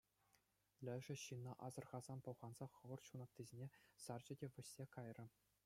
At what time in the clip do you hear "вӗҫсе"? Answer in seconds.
4.55-4.85